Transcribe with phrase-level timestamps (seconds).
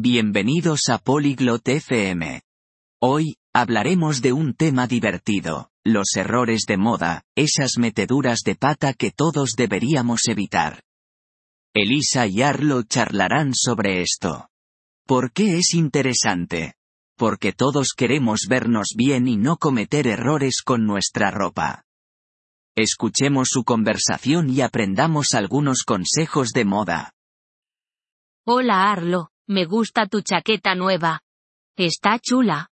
[0.00, 2.42] Bienvenidos a Polyglot FM.
[3.02, 9.10] Hoy, hablaremos de un tema divertido, los errores de moda, esas meteduras de pata que
[9.10, 10.84] todos deberíamos evitar.
[11.74, 14.50] Elisa y Arlo charlarán sobre esto.
[15.04, 16.74] ¿Por qué es interesante?
[17.16, 21.82] Porque todos queremos vernos bien y no cometer errores con nuestra ropa.
[22.76, 27.14] Escuchemos su conversación y aprendamos algunos consejos de moda.
[28.46, 31.20] Hola Arlo, me gusta tu chaqueta nueva.
[31.76, 32.68] Está chula.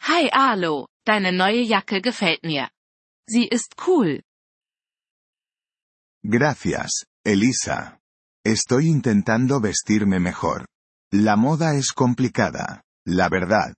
[0.00, 2.70] Hi Arlo, deine neue Jacke gefällt mir.
[3.28, 4.22] Sie ist cool.
[6.24, 8.00] Gracias, Elisa.
[8.44, 10.66] Estoy intentando vestirme mejor.
[11.12, 13.74] La moda es complicada, la verdad.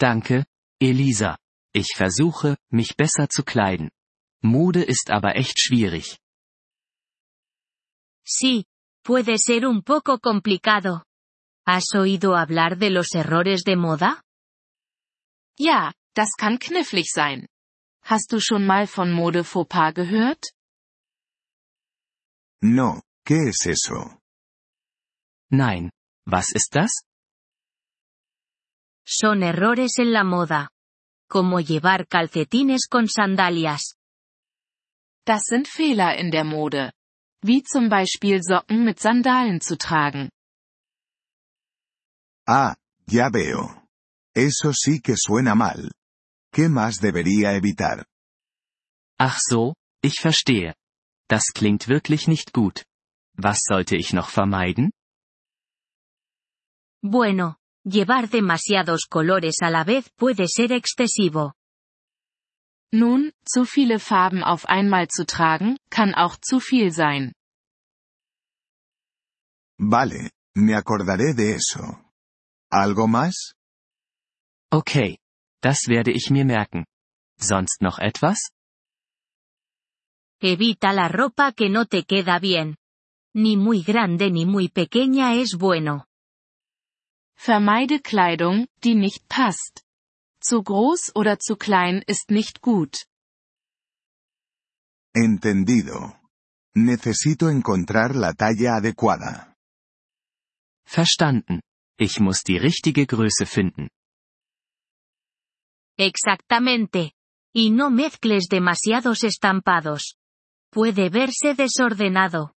[0.00, 0.46] Danke,
[0.80, 1.38] Elisa.
[1.72, 3.90] Ich versuche, mich besser zu kleiden.
[4.42, 6.18] Mode ist aber echt schwierig.
[8.24, 8.66] Sí,
[9.08, 11.02] puede ser un poco complicado.
[11.66, 14.22] ¿Has oído hablar de los errores de moda?
[15.58, 17.48] Ja, das kann knifflig sein.
[18.02, 20.52] Hast du schon mal von Mode Fauxpas gehört?
[22.60, 24.20] No, ¿qué es eso?
[25.50, 25.90] Nein.
[26.26, 26.92] Was ist das?
[29.06, 30.68] Son errores en la moda.
[31.30, 33.96] Como llevar calcetines con sandalias.
[35.24, 36.92] Das sind Fehler in der Mode.
[37.42, 40.30] Wie zum Beispiel Socken mit Sandalen zu tragen.
[42.46, 42.74] Ah,
[43.06, 43.86] ya veo.
[44.34, 45.90] Eso sí que suena mal.
[46.52, 48.06] ¿Qué más debería evitar?
[49.18, 50.74] Ach so, ich verstehe.
[51.28, 52.84] Das klingt wirklich nicht gut.
[53.36, 54.90] Was sollte ich noch vermeiden?
[57.02, 61.52] Bueno, llevar demasiados colores a la vez puede ser excesivo.
[62.92, 67.34] Nun, zu viele Farben auf einmal zu tragen, kann auch zu viel sein.
[69.78, 71.98] Vale, me acordaré de eso.
[72.70, 73.54] ¿Algo más?
[74.70, 75.18] Okay.
[75.60, 76.86] Das werde ich mir merken.
[77.38, 78.50] Sonst noch etwas?
[80.40, 82.76] Evita la ropa que no te queda bien.
[83.34, 86.06] Ni muy grande ni muy pequeña es bueno.
[87.36, 89.82] Vermeide Kleidung, die nicht passt.
[90.48, 93.04] Zu groß oder zu klein ist nicht gut.
[95.12, 96.16] Entendido.
[96.74, 99.54] Necesito encontrar la talla adecuada.
[100.86, 101.60] Verstanden.
[101.98, 103.90] Ich muss die richtige Größe finden.
[105.98, 107.12] Exactamente.
[107.54, 110.14] Y no mezcles demasiados estampados.
[110.70, 112.52] Puede verse desordenado.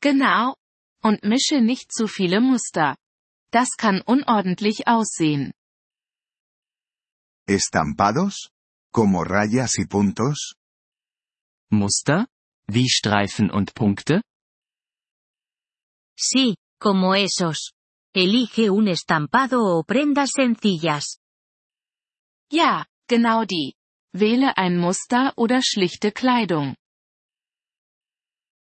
[0.00, 0.54] Genau.
[1.02, 2.96] Und mische nicht zu viele Muster.
[3.50, 5.52] Das kann unordentlich aussehen.
[7.48, 8.50] ¿Estampados?
[8.92, 10.56] ¿Como rayas y puntos?
[11.70, 12.26] Muster?
[12.68, 14.20] Wie Streifen und Punkte?
[16.14, 17.72] Sí, como esos.
[18.14, 21.20] Elige un estampado o prendas sencillas.
[22.52, 23.74] Ja, genau die.
[24.12, 26.76] Wähle ein Muster oder schlichte Kleidung.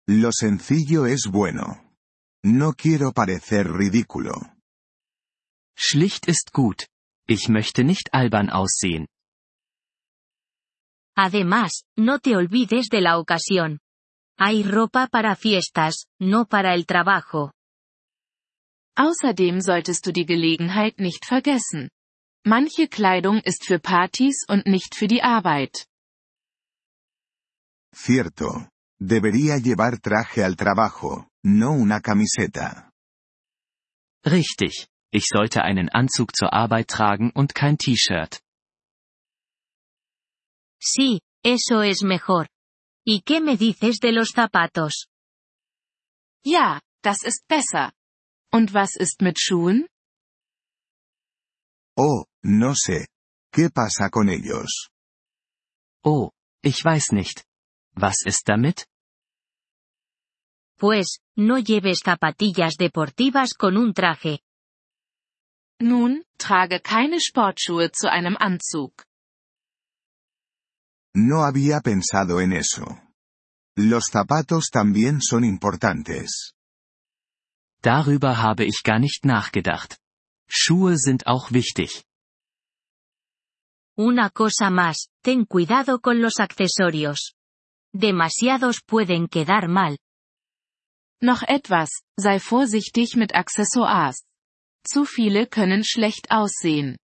[0.08, 1.96] Lo sencillo es bueno.
[2.44, 4.34] No quiero parecer ridículo.
[5.76, 6.88] Schlicht ist gut.
[7.30, 9.06] Ich möchte nicht albern aussehen.
[11.16, 13.80] Además, no te olvides de la ocasión.
[14.40, 17.52] Hay ropa para fiestas, no para el trabajo.
[18.98, 21.90] Außerdem solltest du die Gelegenheit nicht vergessen.
[22.46, 25.86] Manche Kleidung ist für Partys und nicht für die Arbeit.
[27.94, 28.70] Cierto.
[29.00, 32.92] Debería llevar traje al trabajo, no una camiseta.
[34.26, 34.90] Richtig.
[35.12, 38.42] Ich sollte einen Anzug zur Arbeit tragen und kein T-Shirt.
[40.82, 42.48] Sí, eso es mejor.
[43.06, 45.08] ¿Y qué me dices de los zapatos?
[46.46, 47.92] Ja, das ist besser.
[48.52, 49.88] Und was ist mit Schuhen?
[51.98, 53.08] Oh, no sé.
[53.52, 54.90] ¿Qué pasa con ellos?
[56.04, 56.32] Oh,
[56.64, 57.44] ich weiß nicht.
[57.96, 58.86] Was ist damit?
[60.78, 64.40] Pues, no lleves zapatillas deportivas con un traje.
[65.82, 69.06] Nun, trage keine Sportschuhe zu einem Anzug.
[71.16, 73.00] No había pensado en eso.
[73.78, 76.54] Los zapatos también son importantes.
[77.82, 79.98] Darüber habe ich gar nicht nachgedacht.
[80.50, 82.04] Schuhe sind auch wichtig.
[83.98, 87.36] Una cosa más, ten cuidado con los accesorios.
[87.94, 89.98] Demasiados pueden quedar mal.
[91.22, 94.24] Noch etwas, sei vorsichtig mit Accessoires.
[94.84, 96.98] Zu viele können schlecht aussehen.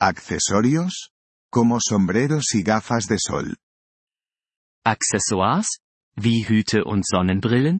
[0.00, 1.10] ¿Accesorios?
[1.50, 3.56] Como sombreros y gafas de sol.
[4.84, 5.78] Accessoires?
[6.16, 7.78] Wie Hüte und Sonnenbrillen?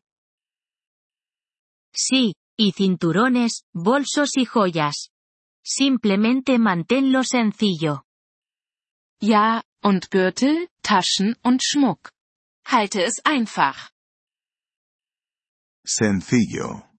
[1.95, 5.11] Sí, y cinturones, bolsos y joyas.
[5.65, 8.05] Simplemente manténlo sencillo.
[9.21, 12.11] Ja, und Gürtel, Taschen und Schmuck.
[12.67, 13.91] Halte es einfach.
[15.85, 16.90] Sencillo.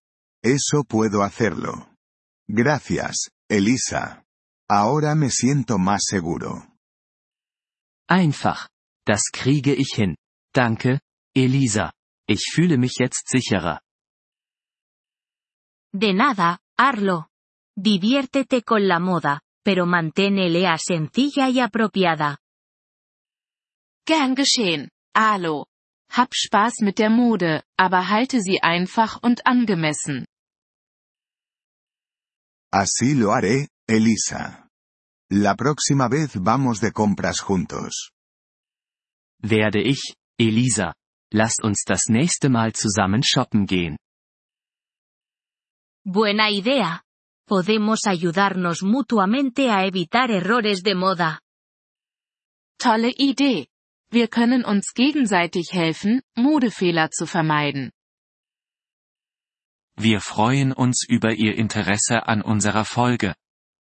[0.43, 1.89] Eso puedo hacerlo.
[2.47, 4.25] Gracias, Elisa.
[4.67, 6.65] Ahora me siento más seguro.
[8.09, 8.69] Einfach.
[9.05, 10.17] Das kriege ich hin.
[10.53, 11.01] Danke,
[11.35, 11.93] Elisa.
[12.27, 13.81] Ich fühle mich jetzt sicherer.
[15.93, 17.27] De nada, Arlo.
[17.75, 22.39] Diviértete con la moda, pero mantén Lea sencilla y apropiada.
[24.05, 25.67] Gern geschehen, Arlo.
[26.09, 30.25] Hab Spaß mit der Mode, aber halte sie einfach und angemessen.
[32.73, 34.69] Así lo haré, Elisa.
[35.29, 38.11] La próxima vez vamos de compras juntos.
[39.41, 40.93] Werde ich, Elisa.
[41.33, 43.97] Lass uns das nächste Mal zusammen shoppen gehen.
[46.05, 47.03] Buena idea.
[47.45, 51.41] Podemos ayudarnos mutuamente a evitar errores de moda.
[52.77, 53.67] Tolle Idee.
[54.09, 57.91] Wir können uns gegenseitig helfen, Modefehler zu vermeiden.
[60.03, 63.35] Wir freuen uns über Ihr Interesse an unserer Folge.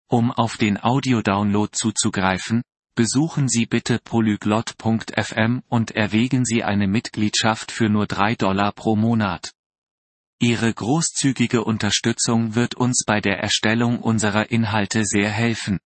[0.10, 2.62] Um auf den Audiodownload zuzugreifen,
[2.94, 9.54] besuchen Sie bitte polyglot.fm und erwägen Sie eine Mitgliedschaft für nur 3 Dollar pro Monat.
[10.42, 15.80] Ihre großzügige Unterstützung wird uns bei der Erstellung unserer Inhalte sehr helfen.